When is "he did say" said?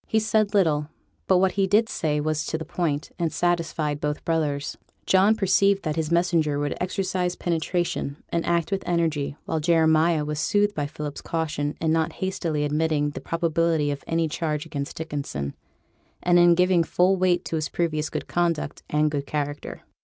1.51-2.19